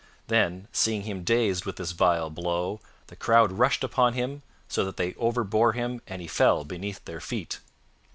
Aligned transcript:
Then, 0.29 0.67
seeing 0.71 1.03
him 1.03 1.23
dazed 1.23 1.63
with 1.65 1.75
this 1.75 1.91
vile 1.91 2.31
blow, 2.31 2.81
the 3.05 3.15
crowd 3.15 3.51
rushed 3.51 3.83
upon 3.83 4.13
him, 4.15 4.41
so 4.67 4.83
that 4.83 4.97
they 4.97 5.13
overbore 5.13 5.73
him 5.75 6.01
and 6.07 6.23
he 6.23 6.27
fell 6.27 6.63
beneath 6.65 7.05
their 7.05 7.19
feet. 7.21 7.59